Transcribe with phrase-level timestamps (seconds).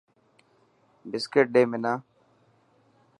[1.09, 1.93] بسڪٽ ڏي حنا.